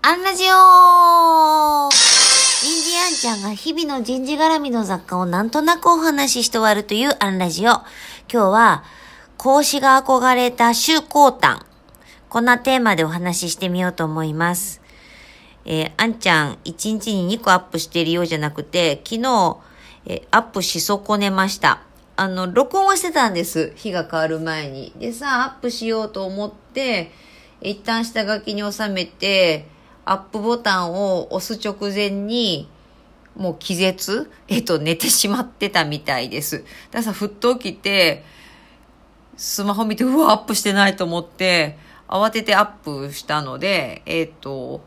[0.00, 7.72] アンラジオ人事アンちゃんが日々の人事絡みの雑貨をなんとなくお話しして終わるというアンラジオ。
[7.72, 7.84] 今
[8.28, 8.84] 日は、
[9.36, 11.66] 講師が憧れた修行譚。
[12.28, 14.80] こんなテーマでお話ししてみようと思います。
[15.64, 19.58] えー、あんちゃん、1日に2個アップしているようじゃなくて、昨日、
[20.06, 21.82] えー、アップし損ねました。
[22.16, 23.72] あの、録音はしてたんです。
[23.74, 24.92] 日が変わる前に。
[24.96, 27.10] でさ、アップしようと思って、
[27.60, 29.66] 一旦下書きに収めて、
[30.10, 32.68] アップボタンを押す直前に、
[33.36, 34.30] もう気絶？
[34.48, 36.58] えっと、寝てしまってたみたいです。
[36.58, 38.24] だからさ、ふっと起きて、
[39.36, 42.72] スマホ見て、うわ、アップしてないと思って、慌ててアッ
[43.08, 44.80] プしたので、えっ、と、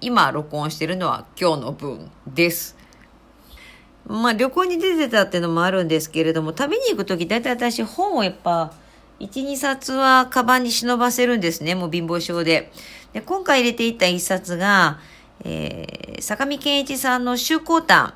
[0.00, 2.76] 今録音してるのは今日の分です。
[4.06, 8.72] まあ旅行に出てたっていうのもあるんですけれども、旅に行くとき大体私本をやっぱ
[9.20, 11.74] 1、2冊はカバンに忍ばせるんですね。
[11.74, 12.72] もう貧乏症で。
[13.12, 14.98] で、今回入れていった1冊が、
[15.44, 18.14] えー、坂見健一さんの修行譚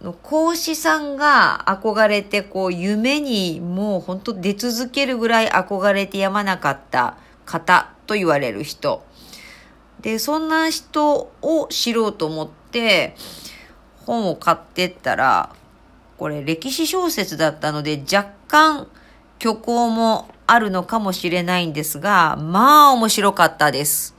[0.00, 9.04] の講師さんが憧れて、こう、夢にもう本当出続けるぐらい憧れてやまなかった方と言われる人。
[10.00, 13.14] で、そんな人を知ろうと思って、
[14.06, 15.54] 本を買ってったら、
[16.16, 18.88] これ歴史小説だったので若干
[19.40, 24.14] 虚構もあるのかもしれないんですが、まあ面白かったです。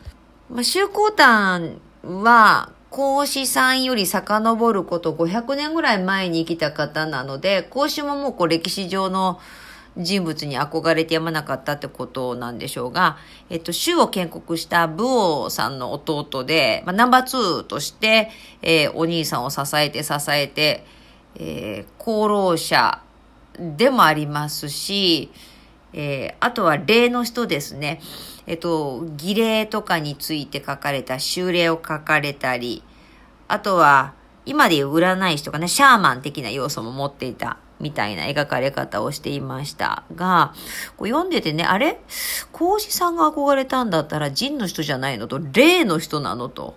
[0.49, 1.79] まあ、修行譚
[2.23, 9.39] は、孔子さんより遡ること500年ぐらい前に生きた方なので、孔子ももうこう歴史上の
[9.95, 13.17] 人物に憧れてやまなかったってことなんでしょうが、
[13.49, 18.29] えっと、州を建国した武王さんの弟で、まあ、ナンバー2として、
[18.61, 20.85] えー、お兄さんを支えて支えて、
[21.35, 23.01] えー、功労者
[23.61, 25.31] でもありますし、
[25.93, 28.01] えー、あとは礼の人ですね。
[28.47, 32.83] えっと、儀礼とかについて書かれた修礼を書かれたり、
[33.47, 40.53] あとは、今でいう占い師とかね、シャーマン的な要素も持っていたみたいな描かれ方をしていましたが、
[40.97, 41.99] こう読んでてね、あれ？
[42.51, 46.75] 孔子さんが憧れたんだったら人の人じゃないのと、霊の人なのと。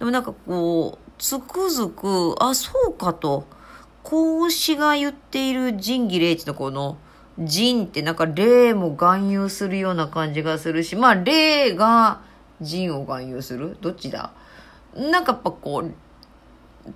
[0.00, 3.46] でもなんかこう、つくづく、あ、そうかと。
[4.02, 6.98] 孔子が言っている仁義礼智のこの、
[7.38, 12.20] 仁ってなんか霊も含有するような感じがするし、まあ霊が
[12.60, 13.76] 仁を含有する？
[13.80, 14.32] どっちだ？
[14.94, 15.92] なんかやっぱこう、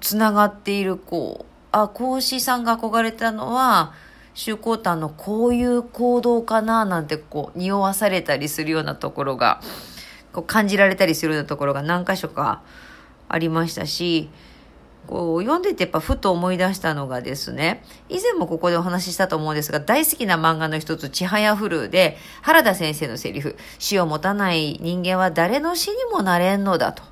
[0.00, 3.94] つながっているこう、あ、孔子さんが憧れたのは、
[4.34, 9.62] 周公譚のこういう行動かななんてこう、匂わされたりするようなところが、
[10.32, 12.62] こう感じられたりするようなところが何箇所か
[13.28, 14.28] ありましたし、
[15.06, 27.02] こう読んでてやっぱふと思い出したのがですね、以前もここでお話ししたと思うんですが、大好きな漫画の一つ、ちはやふるで、原田先生のセリフ、死を持たない人間は誰の死にもなれんのだと。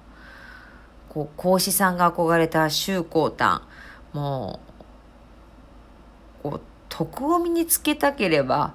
[1.09, 3.63] こう、孔子さんが憧れた周公譚。
[4.13, 4.61] も
[6.45, 8.75] う、こう、徳を身につけたければ、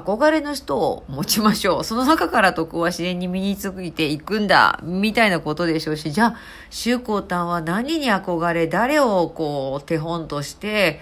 [0.00, 1.84] 憧れの人を持ちましょう。
[1.84, 6.36] その中から徳は自然に身についていくんだ、みたいなことでしょうし、じゃあ、
[6.70, 11.00] 周公丹は何に憧れ、誰をこう、手本として、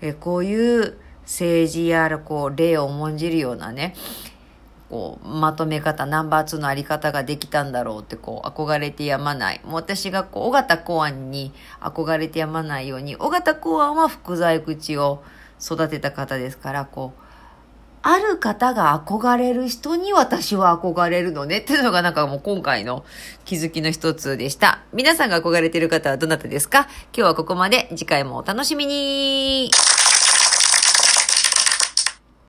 [0.00, 3.94] えこういう政治やこう、例を重んじるようなね、
[4.90, 9.60] こう、まとめ方、ナンバー2のあり方ができたんだろうって、こう、憧れてやまない。
[9.64, 15.22] もう私が、こう、尾形公安に憧れてやまないように、尾形公安は福在口を
[15.60, 17.23] 育てた方ですから、こう、
[18.06, 23.02] ある方が憧れる人に私は憧れるのねっていうのがなんかもう今回の
[23.46, 24.80] 気づきの一つでした。
[24.92, 26.80] 皆さんが憧れてる方はどなたですか？
[26.80, 27.88] 今日はここまで。
[27.96, 29.70] 次回もお楽しみに